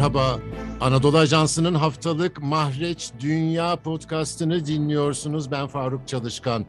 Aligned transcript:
Merhaba, 0.00 0.40
Anadolu 0.80 1.18
Ajansı'nın 1.18 1.74
haftalık 1.74 2.42
Mahreç 2.42 3.10
Dünya 3.20 3.76
podcastını 3.76 4.66
dinliyorsunuz. 4.66 5.50
Ben 5.50 5.66
Faruk 5.66 6.08
Çalışkan. 6.08 6.66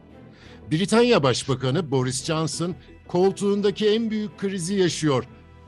Britanya 0.70 1.22
Başbakanı 1.22 1.90
Boris 1.90 2.24
Johnson 2.24 2.74
koltuğundaki 3.08 3.88
en 3.88 4.10
büyük 4.10 4.38
krizi 4.38 4.74
yaşıyor. 4.74 5.24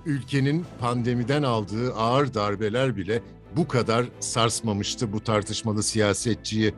Ülkenin 0.07 0.66
pandemiden 0.80 1.43
aldığı 1.43 1.95
ağır 1.95 2.35
darbeler 2.35 2.96
bile 2.96 3.23
bu 3.57 3.69
kadar 3.69 4.07
sarsmamıştı 4.21 5.12
bu 5.12 5.21
tartışmalı 5.21 5.83
siyasetçiyi. 5.83 6.75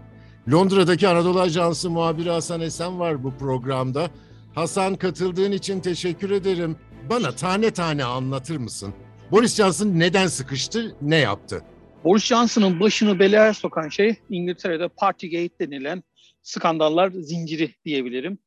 Londra'daki 0.53 1.09
Anadolu 1.09 1.41
Ajansı 1.41 1.91
muhabiri 1.91 2.31
Hasan 2.31 2.61
Esen 2.61 3.01
var 3.01 3.25
bu 3.25 3.35
programda. 3.35 4.11
Hasan 4.55 4.95
katıldığın 4.95 5.53
için 5.53 5.81
teşekkür 5.81 6.31
ederim. 6.31 6.77
Bana 7.11 7.33
tane 7.33 7.71
tane 7.71 8.05
anlatır 8.05 8.57
mısın? 8.57 8.95
Boris 9.31 9.57
Johnson 9.57 9.87
neden 9.87 10.27
sıkıştı, 10.27 10.97
ne 11.03 11.17
yaptı? 11.17 11.63
Boris 12.05 12.25
Johnson'ın 12.25 12.81
başını 12.81 13.19
belaya 13.19 13.55
sokan 13.55 13.89
şey 13.89 14.17
İngiltere'de 14.31 14.89
Partygate 14.89 15.59
denilen 15.59 16.03
skandallar 16.43 17.11
zinciri 17.11 17.75
diyebilirim. 17.85 18.39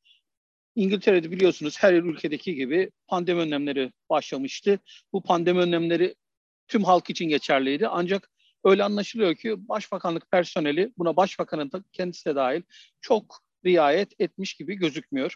İngiltere'de 0.75 1.31
biliyorsunuz 1.31 1.75
her 1.79 1.93
ülkedeki 1.93 2.55
gibi 2.55 2.91
pandemi 3.07 3.39
önlemleri 3.39 3.91
başlamıştı. 4.09 4.79
Bu 5.13 5.23
pandemi 5.23 5.59
önlemleri 5.59 6.15
tüm 6.67 6.83
halk 6.83 7.09
için 7.09 7.25
geçerliydi. 7.29 7.87
Ancak 7.87 8.29
öyle 8.63 8.83
anlaşılıyor 8.83 9.35
ki 9.35 9.67
başbakanlık 9.69 10.31
personeli 10.31 10.93
buna 10.97 11.15
başbakanın 11.15 11.71
kendisi 11.91 12.25
de 12.25 12.35
dahil 12.35 12.61
çok 13.01 13.37
riayet 13.65 14.13
etmiş 14.19 14.53
gibi 14.53 14.75
gözükmüyor. 14.75 15.35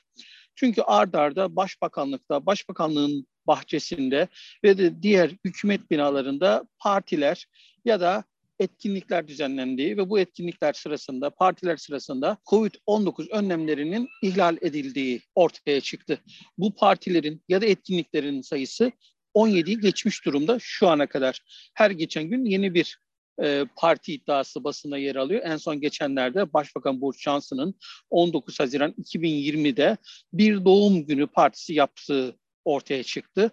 Çünkü 0.55 0.82
ard 0.82 1.14
arda 1.14 1.55
başbakanlıkta, 1.55 2.46
başbakanlığın 2.46 3.28
bahçesinde 3.48 4.28
ve 4.64 4.77
de 4.77 5.02
diğer 5.02 5.32
hükümet 5.46 5.91
binalarında 5.91 6.68
partiler 6.80 7.48
ya 7.85 8.00
da 8.00 8.24
etkinlikler 8.60 9.27
düzenlendiği 9.27 9.98
ve 9.98 10.10
bu 10.10 10.20
etkinlikler 10.20 10.74
sırasında, 10.74 11.30
partiler 11.30 11.77
sırasında 11.77 12.38
COVID-19 12.46 13.30
önlemlerinin 13.30 14.10
ihlal 14.22 14.58
edildiği 14.62 15.22
ortaya 15.35 15.82
çıktı. 15.82 16.20
Bu 16.58 16.76
partilerin 16.76 17.41
ya 17.50 17.62
da 17.62 17.66
etkinliklerin 17.66 18.41
sayısı 18.41 18.91
17'yi 19.35 19.80
geçmiş 19.80 20.26
durumda 20.26 20.57
şu 20.62 20.88
ana 20.88 21.07
kadar. 21.07 21.40
Her 21.74 21.91
geçen 21.91 22.24
gün 22.24 22.46
yeni 22.46 22.74
bir 22.74 23.00
e, 23.44 23.66
parti 23.76 24.13
iddiası 24.13 24.63
basında 24.63 24.98
yer 24.98 25.16
alıyor. 25.16 25.41
En 25.46 25.57
son 25.57 25.82
geçenlerde 25.82 26.54
Başbakan 26.54 27.02
Boris 27.02 27.22
Johnson'ın 27.22 27.76
19 28.10 28.60
Haziran 28.60 28.91
2020'de 28.91 29.98
bir 30.34 30.66
doğum 30.66 31.05
günü 31.05 31.28
partisi 31.28 31.74
yaptığı 31.74 32.35
ortaya 32.66 33.04
çıktı. 33.04 33.52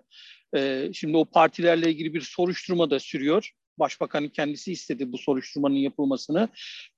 E, 0.56 0.90
şimdi 0.94 1.16
o 1.16 1.24
partilerle 1.24 1.90
ilgili 1.90 2.14
bir 2.14 2.20
soruşturma 2.20 2.90
da 2.90 3.00
sürüyor. 3.00 3.50
Başbakanın 3.78 4.28
kendisi 4.28 4.72
istedi 4.72 5.12
bu 5.12 5.18
soruşturmanın 5.18 5.74
yapılmasını. 5.74 6.48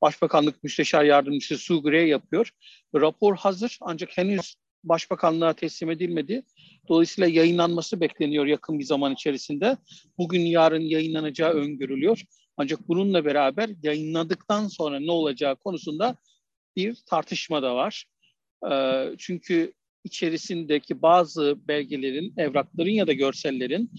Başbakanlık 0.03 0.65
Müsteşar 0.65 1.05
Yardımcısı 1.05 1.59
Sue 1.59 1.81
Gray 1.81 2.09
yapıyor. 2.09 2.51
Rapor 2.95 3.37
hazır 3.37 3.79
ancak 3.81 4.17
henüz 4.19 4.57
Başbakanlığa 4.85 5.53
teslim 5.53 5.91
edilmedi. 5.91 6.43
Dolayısıyla 6.89 7.29
yayınlanması 7.29 8.01
bekleniyor 8.01 8.47
yakın 8.47 8.79
bir 8.79 8.85
zaman 8.85 9.13
içerisinde. 9.13 9.77
Bugün 10.19 10.41
yarın 10.41 10.81
yayınlanacağı 10.81 11.53
öngörülüyor. 11.53 12.23
Ancak 12.57 12.89
bununla 12.89 13.25
beraber 13.25 13.71
yayınladıktan 13.83 14.69
sonra 14.69 15.01
ne 15.01 15.11
olacağı 15.11 15.57
konusunda 15.57 16.17
bir 16.77 16.95
tartışma 17.07 17.63
da 17.63 17.75
var. 17.75 18.05
Ee, 18.71 19.15
çünkü 19.19 19.73
içerisindeki 20.05 21.03
bazı 21.03 21.69
belgelerin, 21.69 22.34
evrakların 22.36 22.91
ya 22.91 23.06
da 23.06 23.12
görsellerin 23.12 23.91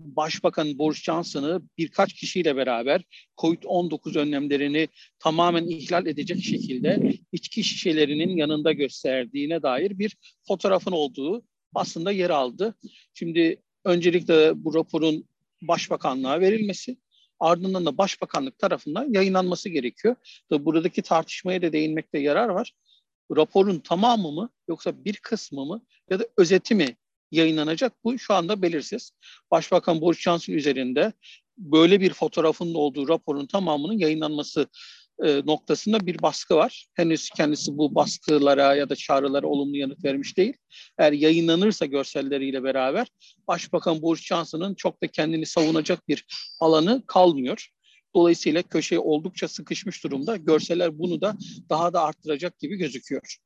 Başbakan 0.00 0.78
Boris 0.78 1.02
Johnson'ı 1.02 1.62
birkaç 1.78 2.12
kişiyle 2.12 2.56
beraber 2.56 3.02
COVID-19 3.36 4.18
önlemlerini 4.18 4.88
tamamen 5.18 5.66
ihlal 5.66 6.06
edecek 6.06 6.44
şekilde 6.44 7.12
içki 7.32 7.64
şişelerinin 7.64 8.36
yanında 8.36 8.72
gösterdiğine 8.72 9.62
dair 9.62 9.98
bir 9.98 10.16
fotoğrafın 10.48 10.92
olduğu 10.92 11.44
aslında 11.74 12.12
yer 12.12 12.30
aldı. 12.30 12.74
Şimdi 13.14 13.62
öncelikle 13.84 14.64
bu 14.64 14.74
raporun 14.74 15.28
başbakanlığa 15.62 16.40
verilmesi, 16.40 16.96
ardından 17.40 17.86
da 17.86 17.98
başbakanlık 17.98 18.58
tarafından 18.58 19.12
yayınlanması 19.12 19.68
gerekiyor. 19.68 20.16
Tabii 20.50 20.64
buradaki 20.64 21.02
tartışmaya 21.02 21.62
da 21.62 21.72
değinmekte 21.72 22.18
yarar 22.18 22.48
var. 22.48 22.72
Raporun 23.36 23.78
tamamı 23.78 24.32
mı 24.32 24.50
yoksa 24.68 25.04
bir 25.04 25.16
kısmı 25.16 25.66
mı 25.66 25.82
ya 26.10 26.20
da 26.20 26.26
özeti 26.36 26.74
mi 26.74 26.96
yayınlanacak 27.30 27.92
bu 28.04 28.18
şu 28.18 28.34
anda 28.34 28.62
belirsiz. 28.62 29.10
Başbakan 29.50 30.00
Boris 30.00 30.18
Johnson 30.18 30.52
üzerinde 30.52 31.12
böyle 31.58 32.00
bir 32.00 32.12
fotoğrafın 32.12 32.74
olduğu 32.74 33.08
raporun 33.08 33.46
tamamının 33.46 33.98
yayınlanması 33.98 34.66
e, 35.24 35.42
noktasında 35.46 36.06
bir 36.06 36.22
baskı 36.22 36.56
var. 36.56 36.86
Henüz 36.94 37.30
kendisi 37.30 37.78
bu 37.78 37.94
baskılara 37.94 38.74
ya 38.74 38.88
da 38.88 38.96
çağrılara 38.96 39.46
olumlu 39.46 39.76
yanıt 39.76 40.04
vermiş 40.04 40.36
değil. 40.36 40.56
Eğer 40.98 41.12
yayınlanırsa 41.12 41.86
görselleriyle 41.86 42.62
beraber 42.62 43.06
Başbakan 43.48 44.02
Boris 44.02 44.22
Johnson'ın 44.22 44.74
çok 44.74 45.02
da 45.02 45.06
kendini 45.06 45.46
savunacak 45.46 46.08
bir 46.08 46.26
alanı 46.60 47.02
kalmıyor. 47.06 47.68
Dolayısıyla 48.16 48.62
köşeye 48.62 48.98
oldukça 48.98 49.48
sıkışmış 49.48 50.04
durumda. 50.04 50.36
Görseller 50.36 50.98
bunu 50.98 51.20
da 51.20 51.36
daha 51.70 51.92
da 51.92 52.02
arttıracak 52.02 52.58
gibi 52.58 52.76
gözüküyor. 52.76 53.36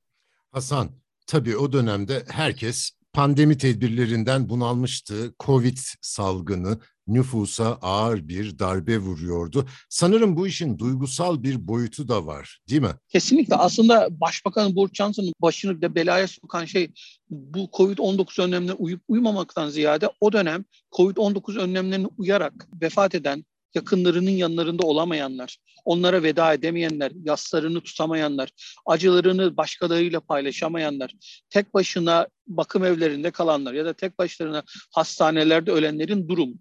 Hasan, 0.53 0.91
tabii 1.27 1.57
o 1.57 1.73
dönemde 1.73 2.25
herkes 2.29 2.91
pandemi 3.13 3.59
tedbirlerinden 3.59 4.49
bunalmıştı. 4.49 5.35
Covid 5.41 5.79
salgını 6.01 6.79
nüfusa 7.07 7.79
ağır 7.83 8.29
bir 8.29 8.59
darbe 8.59 8.99
vuruyordu. 8.99 9.67
Sanırım 9.89 10.37
bu 10.37 10.47
işin 10.47 10.79
duygusal 10.79 11.43
bir 11.43 11.69
boyutu 11.69 12.09
da 12.09 12.27
var 12.27 12.61
değil 12.69 12.81
mi? 12.81 12.95
Kesinlikle. 13.09 13.55
Aslında 13.55 14.21
Başbakan 14.21 14.77
Boris 14.77 14.95
Johnson'ın 14.95 15.33
başını 15.43 15.83
da 15.83 15.95
belaya 15.95 16.29
sokan 16.29 16.65
şey 16.65 16.93
bu 17.31 17.59
Covid-19 17.59 18.43
önlemlerine 18.43 18.73
uyup 18.73 19.03
uymamaktan 19.09 19.69
ziyade 19.69 20.09
o 20.21 20.33
dönem 20.33 20.65
Covid-19 20.93 21.59
önlemlerine 21.59 22.07
uyarak 22.19 22.69
vefat 22.83 23.15
eden 23.15 23.45
yakınlarının 23.75 24.31
yanlarında 24.31 24.87
olamayanlar, 24.87 25.59
onlara 25.85 26.23
veda 26.23 26.55
edemeyenler, 26.55 27.13
yaslarını 27.25 27.81
tutamayanlar, 27.81 28.51
acılarını 28.87 29.57
başkalarıyla 29.57 30.21
paylaşamayanlar, 30.21 31.15
tek 31.51 31.75
başına 31.75 32.29
bakım 32.47 32.85
evlerinde 32.85 33.31
kalanlar 33.31 33.75
ya 33.75 33.85
da 33.85 33.93
tek 33.93 34.19
başlarına 34.19 34.63
hastanelerde 34.95 35.73
ölenlerin 35.73 36.29
durumu. 36.29 36.55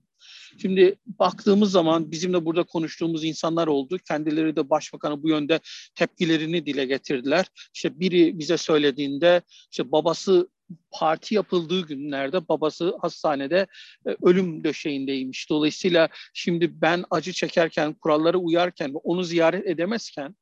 Şimdi 0.61 0.95
baktığımız 1.05 1.71
zaman 1.71 2.11
bizimle 2.11 2.45
burada 2.45 2.63
konuştuğumuz 2.63 3.23
insanlar 3.23 3.67
oldu. 3.67 3.97
Kendileri 4.07 4.55
de 4.55 4.69
başbakanı 4.69 5.23
bu 5.23 5.29
yönde 5.29 5.59
tepkilerini 5.95 6.65
dile 6.65 6.85
getirdiler. 6.85 7.45
İşte 7.73 7.99
biri 7.99 8.39
bize 8.39 8.57
söylediğinde 8.57 9.41
işte 9.71 9.91
babası 9.91 10.49
parti 10.91 11.35
yapıldığı 11.35 11.87
günlerde 11.87 12.47
babası 12.47 12.97
hastanede 13.01 13.67
e, 14.07 14.15
ölüm 14.21 14.63
döşeğindeymiş. 14.63 15.49
Dolayısıyla 15.49 16.09
şimdi 16.33 16.81
ben 16.81 17.03
acı 17.09 17.33
çekerken, 17.33 17.93
kurallara 17.93 18.37
uyarken 18.37 18.93
ve 18.93 18.97
onu 18.97 19.23
ziyaret 19.23 19.67
edemezken 19.67 20.35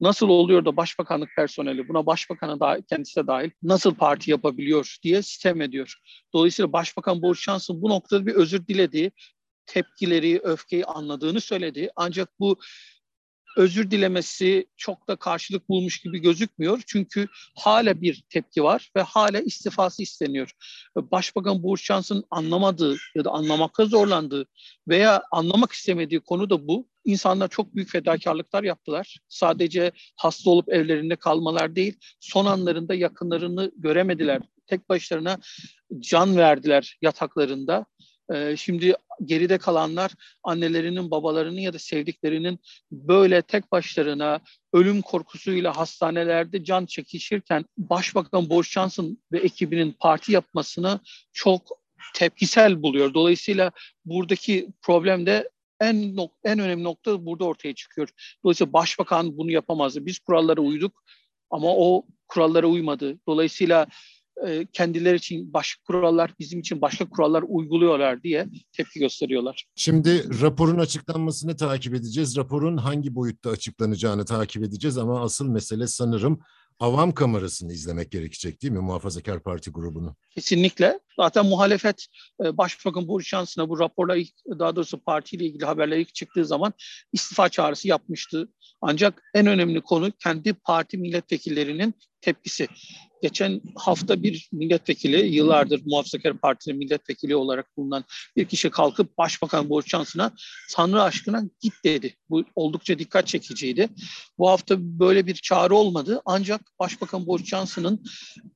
nasıl 0.00 0.28
oluyor 0.28 0.64
da 0.64 0.76
başbakanlık 0.76 1.30
personeli 1.36 1.88
buna 1.88 2.06
başbakanı 2.06 2.60
da 2.60 2.80
kendisi 2.88 3.16
de 3.16 3.26
dahil 3.26 3.50
nasıl 3.62 3.94
parti 3.94 4.30
yapabiliyor 4.30 4.96
diye 5.02 5.22
sistem 5.22 5.60
ediyor. 5.60 5.94
Dolayısıyla 6.32 6.72
Başbakan 6.72 7.22
Boris 7.22 7.40
Johnson 7.40 7.82
bu 7.82 7.88
noktada 7.88 8.26
bir 8.26 8.34
özür 8.34 8.66
diledi. 8.66 9.12
Tepkileri, 9.66 10.40
öfkeyi 10.42 10.84
anladığını 10.84 11.40
söyledi. 11.40 11.90
Ancak 11.96 12.40
bu 12.40 12.58
özür 13.56 13.90
dilemesi 13.90 14.66
çok 14.76 15.08
da 15.08 15.16
karşılık 15.16 15.68
bulmuş 15.68 16.00
gibi 16.00 16.18
gözükmüyor. 16.18 16.82
Çünkü 16.86 17.28
hala 17.58 18.00
bir 18.00 18.24
tepki 18.30 18.64
var 18.64 18.90
ve 18.96 19.02
hala 19.02 19.40
istifası 19.40 20.02
isteniyor. 20.02 20.50
Başbakan 20.96 21.62
Boris 21.62 21.82
Johnson 21.82 22.24
anlamadığı 22.30 22.96
ya 23.14 23.24
da 23.24 23.30
anlamakta 23.30 23.84
zorlandığı 23.84 24.46
veya 24.88 25.22
anlamak 25.32 25.72
istemediği 25.72 26.20
konu 26.20 26.50
da 26.50 26.68
bu. 26.68 26.88
İnsanlar 27.04 27.48
çok 27.48 27.74
büyük 27.74 27.90
fedakarlıklar 27.90 28.64
yaptılar. 28.64 29.16
Sadece 29.28 29.92
hasta 30.16 30.50
olup 30.50 30.68
evlerinde 30.72 31.16
kalmalar 31.16 31.76
değil, 31.76 31.96
son 32.20 32.46
anlarında 32.46 32.94
yakınlarını 32.94 33.72
göremediler. 33.76 34.42
Tek 34.66 34.88
başlarına 34.88 35.38
can 35.98 36.36
verdiler 36.36 36.98
yataklarında 37.02 37.86
ee, 38.32 38.56
şimdi 38.56 38.94
geride 39.24 39.58
kalanlar 39.58 40.10
annelerinin, 40.42 41.10
babalarının 41.10 41.60
ya 41.60 41.72
da 41.72 41.78
sevdiklerinin 41.78 42.58
böyle 42.92 43.42
tek 43.42 43.72
başlarına 43.72 44.40
ölüm 44.72 45.02
korkusuyla 45.02 45.76
hastanelerde 45.76 46.64
can 46.64 46.86
çekişirken 46.86 47.64
Başbakan 47.78 48.50
Boris 48.50 48.70
Johnson 48.70 49.18
ve 49.32 49.38
ekibinin 49.38 49.96
parti 50.00 50.32
yapmasını 50.32 51.00
çok 51.32 51.62
tepkisel 52.14 52.82
buluyor. 52.82 53.14
Dolayısıyla 53.14 53.72
buradaki 54.04 54.68
problem 54.82 55.26
de 55.26 55.50
en 55.80 56.16
en 56.44 56.58
önemli 56.58 56.84
nokta 56.84 57.26
burada 57.26 57.44
ortaya 57.44 57.74
çıkıyor. 57.74 58.08
Dolayısıyla 58.44 58.72
başbakan 58.72 59.38
bunu 59.38 59.50
yapamazdı. 59.50 60.06
Biz 60.06 60.18
kurallara 60.18 60.60
uyduk 60.60 61.04
ama 61.50 61.76
o 61.76 62.06
kurallara 62.28 62.66
uymadı. 62.66 63.18
Dolayısıyla 63.28 63.86
e, 64.46 64.66
kendileri 64.72 65.16
için 65.16 65.52
başka 65.52 65.82
kurallar, 65.86 66.34
bizim 66.38 66.60
için 66.60 66.80
başka 66.80 67.08
kurallar 67.08 67.44
uyguluyorlar 67.48 68.22
diye 68.22 68.48
tepki 68.72 69.00
gösteriyorlar. 69.00 69.66
Şimdi 69.74 70.40
raporun 70.42 70.78
açıklanmasını 70.78 71.56
takip 71.56 71.94
edeceğiz. 71.94 72.36
Raporun 72.36 72.76
hangi 72.76 73.14
boyutta 73.14 73.50
açıklanacağını 73.50 74.24
takip 74.24 74.62
edeceğiz 74.62 74.98
ama 74.98 75.22
asıl 75.22 75.48
mesele 75.48 75.86
sanırım 75.86 76.40
avam 76.80 77.12
kamerasını 77.12 77.72
izlemek 77.72 78.10
gerekecek 78.10 78.62
değil 78.62 78.72
mi 78.72 78.78
Muhafazakar 78.78 79.42
Parti 79.42 79.70
grubunu? 79.70 80.16
Kesinlikle. 80.30 81.00
Zaten 81.16 81.46
muhalefet 81.46 82.06
e, 82.44 82.56
Başbakan 82.56 83.08
Boris 83.08 83.26
Johnson'a 83.26 83.68
bu 83.68 83.78
raporla 83.78 84.16
ilk, 84.16 84.34
daha 84.58 84.76
doğrusu 84.76 84.98
partiyle 84.98 85.44
ilgili 85.44 85.64
haberler 85.64 85.96
ilk 85.96 86.14
çıktığı 86.14 86.44
zaman 86.44 86.72
istifa 87.12 87.48
çağrısı 87.48 87.88
yapmıştı. 87.88 88.48
Ancak 88.80 89.22
en 89.34 89.46
önemli 89.46 89.80
konu 89.80 90.12
kendi 90.12 90.52
parti 90.52 90.98
milletvekillerinin 90.98 91.94
tepkisi. 92.22 92.68
Geçen 93.22 93.60
hafta 93.76 94.22
bir 94.22 94.48
milletvekili, 94.52 95.34
yıllardır 95.34 95.82
Muhafazakar 95.86 96.38
Partisi'nin 96.38 96.78
milletvekili 96.78 97.36
olarak 97.36 97.76
bulunan 97.76 98.04
bir 98.36 98.44
kişi 98.44 98.70
kalkıp 98.70 99.18
Başbakan 99.18 99.70
Boris 99.70 99.86
Johnson'a 99.86 100.32
Tanrı 100.72 101.02
aşkına 101.02 101.42
git 101.60 101.74
dedi. 101.84 102.14
Bu 102.30 102.44
oldukça 102.54 102.98
dikkat 102.98 103.26
çekiciydi. 103.26 103.88
Bu 104.38 104.48
hafta 104.50 104.76
böyle 104.78 105.26
bir 105.26 105.34
çağrı 105.34 105.74
olmadı. 105.74 106.22
Ancak 106.24 106.60
Başbakan 106.78 107.26
Boris 107.26 107.46
Johnson'ın 107.46 108.04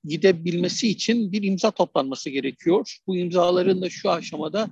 gidebilmesi 0.05 0.89
için 0.89 1.33
bir 1.33 1.43
imza 1.43 1.71
toplanması 1.71 2.31
gerekiyor. 2.31 2.97
Bu 3.07 3.17
imzaların 3.17 3.83
da 3.83 3.91
şu 3.91 4.11
aşamada 4.11 4.71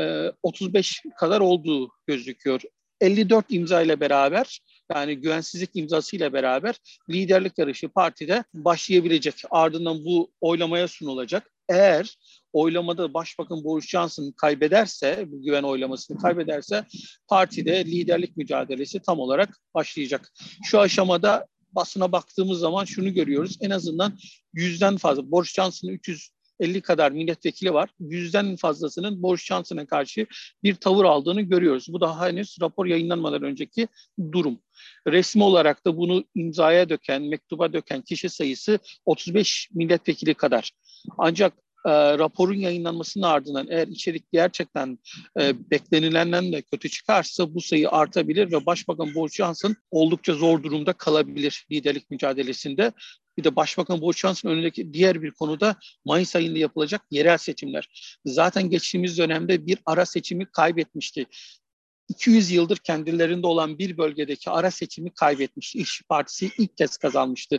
e, 0.00 0.32
35 0.42 1.02
kadar 1.18 1.40
olduğu 1.40 1.90
gözüküyor. 2.06 2.60
54 3.00 3.44
imza 3.48 3.82
ile 3.82 4.00
beraber 4.00 4.60
yani 4.94 5.16
güvensizlik 5.16 5.70
imzası 5.74 6.16
ile 6.16 6.32
beraber 6.32 6.76
liderlik 7.10 7.58
yarışı 7.58 7.88
partide 7.88 8.44
başlayabilecek. 8.54 9.34
Ardından 9.50 10.04
bu 10.04 10.30
oylamaya 10.40 10.88
sunulacak. 10.88 11.50
Eğer 11.68 12.16
oylamada 12.52 13.14
Başbakan 13.14 13.64
Boris 13.64 13.88
Johnson 13.88 14.32
kaybederse, 14.36 15.24
bu 15.28 15.42
güven 15.42 15.62
oylamasını 15.62 16.18
kaybederse 16.18 16.84
partide 17.28 17.84
liderlik 17.84 18.36
mücadelesi 18.36 19.00
tam 19.02 19.18
olarak 19.18 19.58
başlayacak. 19.74 20.32
Şu 20.64 20.80
aşamada 20.80 21.46
basına 21.72 22.12
baktığımız 22.12 22.58
zaman 22.58 22.84
şunu 22.84 23.14
görüyoruz. 23.14 23.58
En 23.60 23.70
azından 23.70 24.18
yüzden 24.54 24.96
fazla. 24.96 25.30
Boris 25.30 25.52
Johnson'ın 25.52 25.92
300 25.92 26.30
50 26.62 26.80
kadar 26.80 27.12
milletvekili 27.12 27.74
var. 27.74 27.90
Yüzden 28.00 28.56
fazlasının 28.56 29.22
Boris 29.22 29.44
Johnson'a 29.44 29.86
karşı 29.86 30.26
bir 30.62 30.74
tavır 30.74 31.04
aldığını 31.04 31.40
görüyoruz. 31.42 31.86
Bu 31.88 32.00
daha 32.00 32.28
henüz 32.28 32.56
rapor 32.60 32.86
yayınlanmadan 32.86 33.42
önceki 33.42 33.88
durum. 34.32 34.58
Resmi 35.06 35.44
olarak 35.44 35.86
da 35.86 35.96
bunu 35.96 36.24
imzaya 36.34 36.88
döken, 36.88 37.22
mektuba 37.22 37.72
döken 37.72 38.02
kişi 38.02 38.28
sayısı 38.28 38.78
35 39.06 39.68
milletvekili 39.74 40.34
kadar. 40.34 40.72
Ancak 41.18 41.52
e, 41.86 42.18
raporun 42.18 42.54
yayınlanmasının 42.54 43.24
ardından 43.24 43.66
eğer 43.70 43.88
içerik 43.88 44.32
gerçekten 44.32 44.98
e, 45.40 45.70
beklenilenden 45.70 46.52
de 46.52 46.62
kötü 46.62 46.88
çıkarsa 46.88 47.54
bu 47.54 47.60
sayı 47.60 47.90
artabilir 47.90 48.52
ve 48.52 48.66
Başbakan 48.66 49.14
Boris 49.14 49.34
Johnson 49.34 49.76
oldukça 49.90 50.34
zor 50.34 50.62
durumda 50.62 50.92
kalabilir 50.92 51.66
liderlik 51.72 52.10
mücadelesinde. 52.10 52.92
Bir 53.38 53.44
de 53.44 53.56
Başbakan 53.56 54.00
Boris 54.00 54.18
Johnson 54.18 54.50
önündeki 54.50 54.94
diğer 54.94 55.22
bir 55.22 55.30
konuda 55.30 55.76
Mayıs 56.04 56.36
ayında 56.36 56.58
yapılacak 56.58 57.02
yerel 57.10 57.38
seçimler. 57.38 57.88
Zaten 58.26 58.70
geçtiğimiz 58.70 59.18
dönemde 59.18 59.66
bir 59.66 59.78
ara 59.86 60.06
seçimi 60.06 60.46
kaybetmişti. 60.46 61.26
200 62.12 62.50
yıldır 62.50 62.76
kendilerinde 62.76 63.46
olan 63.46 63.78
bir 63.78 63.98
bölgedeki 63.98 64.50
ara 64.50 64.70
seçimi 64.70 65.14
kaybetmişti. 65.14 65.78
İşçi 65.78 66.04
Partisi 66.04 66.50
ilk 66.58 66.76
kez 66.76 66.96
kazanmıştı 66.96 67.58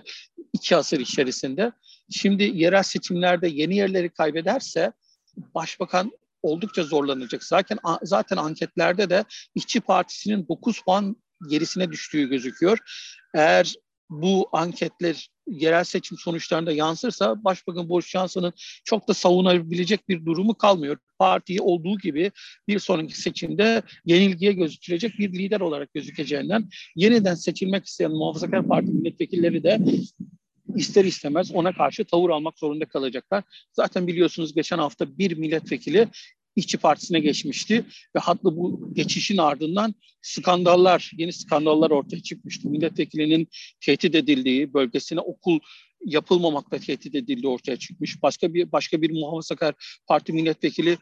iki 0.53 0.75
asır 0.75 0.99
içerisinde. 0.99 1.71
Şimdi 2.09 2.43
yerel 2.43 2.83
seçimlerde 2.83 3.47
yeni 3.47 3.75
yerleri 3.75 4.09
kaybederse 4.09 4.91
başbakan 5.55 6.11
oldukça 6.41 6.83
zorlanacak. 6.83 7.43
Zaten 7.43 7.77
zaten 8.03 8.37
anketlerde 8.37 9.09
de 9.09 9.25
İşçi 9.55 9.81
Partisi'nin 9.81 10.47
9 10.47 10.81
puan 10.81 11.15
gerisine 11.49 11.91
düştüğü 11.91 12.29
gözüküyor. 12.29 12.77
Eğer 13.33 13.73
bu 14.09 14.49
anketler 14.51 15.29
yerel 15.47 15.83
seçim 15.83 16.17
sonuçlarında 16.17 16.71
yansırsa 16.71 17.43
Başbakan 17.43 17.89
Boris 17.89 18.07
Johnson'ın 18.07 18.53
çok 18.83 19.07
da 19.07 19.13
savunabilecek 19.13 20.09
bir 20.09 20.25
durumu 20.25 20.55
kalmıyor. 20.55 20.97
Partiyi 21.19 21.61
olduğu 21.61 21.97
gibi 21.97 22.31
bir 22.67 22.79
sonraki 22.79 23.21
seçimde 23.21 23.81
yenilgiye 24.05 24.53
gözükecek 24.53 25.19
bir 25.19 25.33
lider 25.33 25.61
olarak 25.61 25.93
gözükeceğinden 25.93 26.69
yeniden 26.95 27.35
seçilmek 27.35 27.85
isteyen 27.85 28.11
Muhafazakar 28.11 28.67
Parti 28.67 28.91
milletvekilleri 28.91 29.63
de 29.63 29.79
ister 30.75 31.05
istemez 31.05 31.51
ona 31.51 31.73
karşı 31.73 32.05
tavır 32.05 32.29
almak 32.29 32.59
zorunda 32.59 32.85
kalacaklar. 32.85 33.43
Zaten 33.73 34.07
biliyorsunuz 34.07 34.53
geçen 34.55 34.77
hafta 34.77 35.17
bir 35.17 35.37
milletvekili 35.37 36.07
İşçi 36.55 36.77
Partisi'ne 36.77 37.19
geçmişti 37.19 37.85
ve 38.15 38.19
hatta 38.19 38.43
bu 38.43 38.93
geçişin 38.93 39.37
ardından 39.37 39.95
skandallar, 40.21 41.11
yeni 41.17 41.33
skandallar 41.33 41.91
ortaya 41.91 42.23
çıkmıştı. 42.23 42.69
Milletvekilinin 42.69 43.47
tehdit 43.81 44.15
edildiği, 44.15 44.73
bölgesine 44.73 45.19
okul 45.19 45.59
yapılmamakla 46.05 46.79
tehdit 46.79 47.15
edildiği 47.15 47.47
ortaya 47.47 47.77
çıkmış. 47.77 48.21
Başka 48.21 48.53
bir 48.53 48.71
başka 48.71 49.01
bir 49.01 49.11
muhafazakar 49.11 49.99
parti 50.07 50.33
milletvekili 50.33 50.97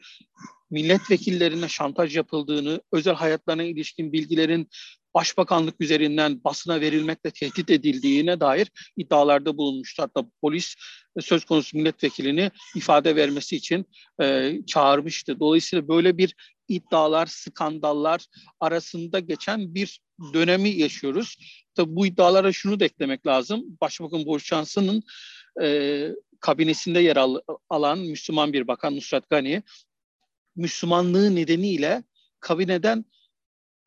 milletvekillerine 0.70 1.68
şantaj 1.68 2.18
yapıldığını, 2.18 2.82
özel 2.92 3.16
hayatlarına 3.16 3.64
ilişkin 3.64 4.14
bilgilerin 4.14 4.68
başbakanlık 5.14 5.76
üzerinden 5.80 6.44
basına 6.44 6.82
verilmekle 6.82 7.32
tehdit 7.32 7.70
edildiğine 7.70 8.40
dair 8.40 8.72
iddialarda 8.98 9.58
bulunmuştu. 9.58 10.04
Hatta 10.04 10.26
polis 10.42 10.76
söz 11.20 11.46
konusu 11.46 11.78
milletvekilini 11.78 12.52
ifade 12.76 13.16
vermesi 13.16 13.56
için 13.56 13.86
e, 14.22 14.58
çağırmıştı. 14.68 15.40
Dolayısıyla 15.40 15.88
böyle 15.88 16.18
bir 16.18 16.36
iddialar, 16.68 17.26
skandallar 17.26 18.26
arasında 18.60 19.20
geçen 19.20 19.76
bir 19.76 20.02
dönemi 20.34 20.70
yaşıyoruz. 20.70 21.38
Tabii 21.76 21.96
bu 21.96 22.06
iddialara 22.08 22.52
şunu 22.52 22.80
da 22.80 22.86
eklemek 22.86 23.28
lazım. 23.28 23.78
Başbakan 23.82 24.38
Johnson'ın 24.38 25.04
e, 25.62 26.08
kabinesinde 26.40 27.00
yer 27.00 27.18
al, 27.18 27.40
alan 27.70 28.00
Müslüman 28.00 28.54
bir 28.54 28.68
bakan 28.68 28.96
Nusrat 28.96 29.30
Gani, 29.30 29.64
Müslümanlığı 30.56 31.36
nedeniyle 31.36 32.04
kabineden 32.40 33.06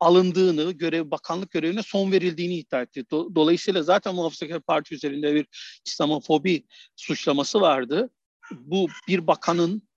alındığını, 0.05 0.71
görev 0.71 1.11
bakanlık 1.11 1.51
görevine 1.51 1.83
son 1.83 2.11
verildiğini 2.11 2.55
iddia 2.55 2.81
etti. 2.81 3.05
Dolayısıyla 3.11 3.83
zaten 3.83 4.15
Muhafazakar 4.15 4.61
Parti 4.61 4.95
üzerinde 4.95 5.35
bir 5.35 5.47
İslamofobi 5.85 6.65
suçlaması 6.95 7.61
vardı. 7.61 8.09
Bu 8.51 8.87
bir 9.07 9.27
bakanın 9.27 9.87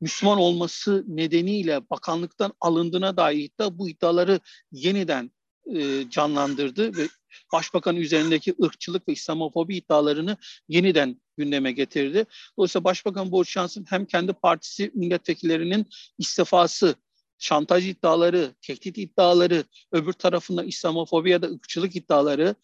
Müslüman 0.00 0.38
olması 0.38 1.04
nedeniyle 1.08 1.90
bakanlıktan 1.90 2.52
alındığına 2.60 3.16
dair 3.16 3.50
da 3.58 3.78
bu 3.78 3.88
iddiaları 3.88 4.40
yeniden 4.72 5.30
e, 5.74 6.10
canlandırdı 6.10 6.96
ve 6.96 7.08
başbakan 7.52 7.96
üzerindeki 7.96 8.54
ırkçılık 8.62 9.08
ve 9.08 9.12
İslamofobi 9.12 9.76
iddialarını 9.76 10.36
yeniden 10.68 11.20
gündeme 11.36 11.72
getirdi. 11.72 12.26
Dolayısıyla 12.58 12.84
Başbakan 12.84 13.44
Johnson 13.44 13.84
hem 13.88 14.06
kendi 14.06 14.32
partisi 14.32 14.90
milletvekillerinin 14.94 15.86
istifası 16.18 16.94
şantaj 17.38 17.88
iddiaları, 17.88 18.54
tehdit 18.62 18.98
iddiaları, 18.98 19.64
öbür 19.92 20.12
tarafında 20.12 20.64
İslamofobi 20.64 21.30
ya 21.30 21.42
da 21.42 21.46
ırkçılık 21.46 21.96
iddiaları, 21.96 22.54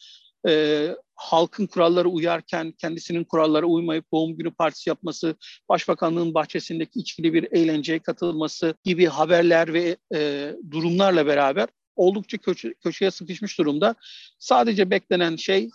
e, 0.48 0.88
halkın 1.14 1.66
kuralları 1.66 2.08
uyarken 2.08 2.72
kendisinin 2.72 3.24
kurallara 3.24 3.66
uymayıp 3.66 4.12
doğum 4.12 4.36
günü 4.36 4.50
partisi 4.50 4.90
yapması, 4.90 5.34
başbakanlığın 5.68 6.34
bahçesindeki 6.34 6.98
içkili 6.98 7.34
bir 7.34 7.52
eğlenceye 7.52 7.98
katılması 7.98 8.74
gibi 8.84 9.06
haberler 9.06 9.72
ve 9.72 9.96
e, 10.14 10.52
durumlarla 10.70 11.26
beraber 11.26 11.68
oldukça 11.96 12.38
köşe, 12.38 12.74
köşeye 12.74 13.10
sıkışmış 13.10 13.58
durumda. 13.58 13.94
Sadece 14.38 14.90
beklenen 14.90 15.36
şey 15.36 15.70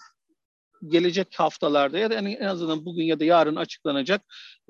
gelecek 0.88 1.27
haftalarda 1.39 1.98
ya 1.98 2.10
da 2.10 2.16
en 2.16 2.46
azından 2.46 2.86
bugün 2.86 3.04
ya 3.04 3.20
da 3.20 3.25
yarın 3.25 3.56
açıklanacak 3.56 4.22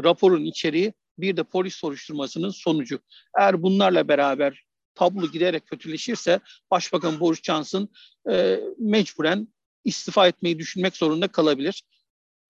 raporun 0.04 0.46
içeriği 0.46 0.94
bir 1.18 1.38
de 1.38 1.44
polis 1.44 1.76
soruşturmasının 1.76 2.50
sonucu. 2.50 3.00
Eğer 3.38 3.64
bunlarla 3.64 4.08
beraber 4.08 4.64
tablo 4.96 5.32
giderek 5.32 5.68
kötüleşirse 5.68 6.40
Başbakan 6.72 7.20
Boris 7.20 7.42
Johnson 7.44 7.90
e, 8.32 8.60
mecburen 8.80 9.48
istifa 9.84 10.28
etmeyi 10.28 10.60
düşünmek 10.60 10.96
zorunda 10.96 11.28
kalabilir. 11.28 11.84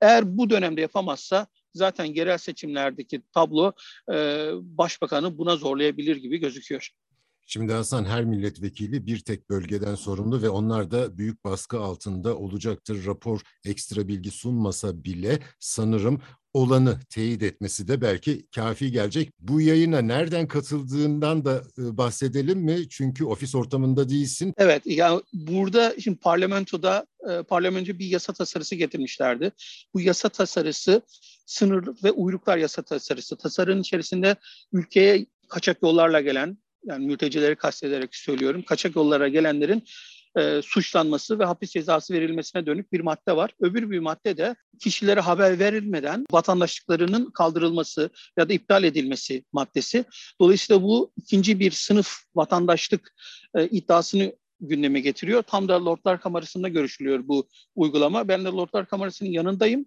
Eğer 0.02 0.38
bu 0.38 0.50
dönemde 0.50 0.82
yapamazsa 0.82 1.48
zaten 1.74 2.06
yerel 2.06 2.38
seçimlerdeki 2.38 3.22
tablo 3.34 3.72
e, 4.14 4.50
başbakanı 4.54 5.38
buna 5.38 5.56
zorlayabilir 5.56 6.16
gibi 6.16 6.38
gözüküyor. 6.38 6.90
Şimdi 7.50 7.74
Hasan 7.74 8.06
her 8.06 8.26
milletvekili 8.26 9.06
bir 9.06 9.20
tek 9.20 9.50
bölgeden 9.50 9.96
sorumlu 9.96 10.42
ve 10.42 10.50
onlar 10.50 10.92
da 10.92 11.18
büyük 11.18 11.44
baskı 11.44 11.80
altında 11.80 12.38
olacaktır. 12.38 13.06
Rapor 13.06 13.42
ekstra 13.66 14.08
bilgi 14.08 14.32
sunmasa 14.32 15.04
bile 15.04 15.40
sanırım 15.60 16.22
olanı 16.54 17.00
teyit 17.10 17.44
etmesi 17.44 17.88
de 17.88 18.02
belki 18.02 18.48
kafi 18.56 18.92
gelecek. 18.92 19.30
Bu 19.40 19.62
yayına 19.62 20.02
nereden 20.02 20.48
katıldığından 20.48 21.46
da 21.46 21.64
e, 21.78 21.98
bahsedelim 21.98 22.60
mi? 22.60 22.90
Çünkü 22.90 23.26
ofis 23.26 23.56
ortamında 23.56 24.10
değilsin. 24.10 24.54
Evet, 24.58 24.82
yani 24.86 25.22
burada 25.34 25.96
şimdi 26.00 26.18
parlamentoda 26.18 27.08
e, 27.30 27.44
parlamento 27.44 28.00
bir 28.00 28.06
yasa 28.06 28.34
tasarısı 28.34 28.76
getirmişlerdi. 28.76 29.52
Bu 29.94 30.02
yasa 30.02 30.30
tasarısı 30.30 31.02
sınır 31.46 31.88
ve 32.04 32.12
uyruklar 32.12 32.58
yasa 32.58 32.82
tasarısı. 32.82 33.38
Tasarının 33.38 33.82
içerisinde 33.82 34.36
ülkeye 34.72 35.26
kaçak 35.50 35.82
yollarla 35.84 36.22
gelen 36.22 36.58
yani 36.86 37.06
mültecileri 37.06 37.56
kastederek 37.56 38.16
söylüyorum. 38.16 38.62
Kaçak 38.62 38.96
yollara 38.96 39.28
gelenlerin 39.28 39.84
e, 40.38 40.62
suçlanması 40.62 41.40
ve 41.40 41.46
hapis 41.46 41.72
cezası 41.72 42.14
verilmesine 42.14 42.66
dönük 42.66 42.94
bir 42.94 43.00
madde 43.00 43.36
var. 43.36 43.52
Öbür 43.60 43.92
bir 43.92 44.00
madde 44.00 44.38
de 44.38 44.56
kişilere 44.80 45.20
haber 45.20 45.60
verilmeden 45.60 46.26
vatandaşlıklarının 46.32 47.32
kaldırılması 47.32 48.10
ya 48.38 48.50
da 48.50 48.54
iptal 48.54 48.84
edilmesi 48.84 49.44
maddesi. 49.54 50.06
Dolayısıyla 50.42 50.84
bu 50.84 51.12
ikinci 51.18 51.60
bir 51.60 51.72
sınıf 51.72 52.18
vatandaşlık 52.36 53.14
e, 53.56 53.68
iddiasını 53.68 54.36
gündeme 54.60 55.00
getiriyor. 55.00 55.42
Tam 55.42 55.68
da 55.68 55.86
Lordlar 55.86 56.22
Kamerası'nda 56.22 56.68
görüşülüyor 56.68 57.28
bu 57.28 57.48
uygulama. 57.76 58.28
Ben 58.28 58.46
de 58.46 58.50
Lordlar 58.50 58.86
Kamerası'nın 58.86 59.30
yanındayım. 59.30 59.86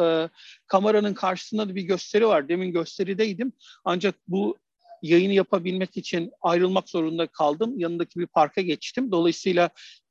E, 0.00 0.28
kameranın 0.66 1.14
karşısında 1.14 1.68
da 1.68 1.74
bir 1.74 1.82
gösteri 1.82 2.26
var. 2.26 2.48
Demin 2.48 2.72
gösterideydim. 2.72 3.52
Ancak 3.84 4.14
bu 4.28 4.56
yayını 5.02 5.32
yapabilmek 5.32 5.96
için 5.96 6.32
ayrılmak 6.42 6.88
zorunda 6.88 7.26
kaldım. 7.26 7.78
Yanındaki 7.78 8.20
bir 8.20 8.26
parka 8.26 8.60
geçtim. 8.60 9.12
Dolayısıyla 9.12 9.70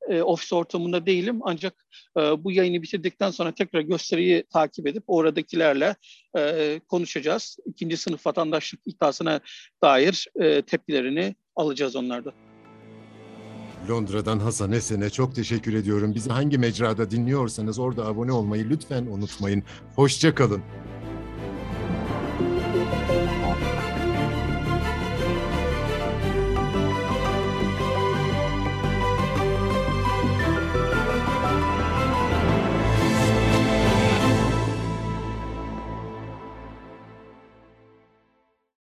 e, 0.09 0.21
ofis 0.21 0.53
ortamında 0.53 1.05
değilim. 1.05 1.39
Ancak 1.41 1.85
e, 2.17 2.21
bu 2.43 2.51
yayını 2.51 2.81
bitirdikten 2.81 3.31
sonra 3.31 3.51
tekrar 3.51 3.81
gösteriyi 3.81 4.43
takip 4.53 4.87
edip 4.87 5.03
oradakilerle 5.07 5.95
e, 6.37 6.79
konuşacağız. 6.87 7.57
İkinci 7.65 7.97
sınıf 7.97 8.25
vatandaşlık 8.25 8.81
iddiasına 8.85 9.39
dair 9.83 10.27
e, 10.35 10.61
tepkilerini 10.61 11.35
alacağız 11.55 11.95
onlarda. 11.95 12.33
Londra'dan 13.89 14.39
Hasan 14.39 14.71
Esen'e 14.71 15.09
çok 15.09 15.35
teşekkür 15.35 15.73
ediyorum. 15.73 16.15
Bizi 16.15 16.29
hangi 16.29 16.57
mecrada 16.57 17.11
dinliyorsanız 17.11 17.79
orada 17.79 18.05
abone 18.05 18.31
olmayı 18.31 18.69
lütfen 18.69 19.05
unutmayın. 19.05 19.63
Hoşça 19.95 20.35
kalın. 20.35 20.61